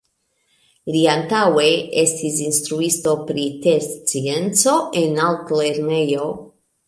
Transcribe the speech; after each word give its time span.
Li 0.93 1.01
antaŭe 1.15 1.65
estis 2.03 2.39
instruisto 2.45 3.13
pri 3.29 3.45
terscienco 3.67 4.75
en 5.03 5.19
altlernejo. 5.29 6.33